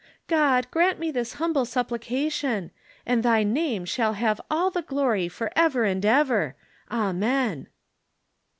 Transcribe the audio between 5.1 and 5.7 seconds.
for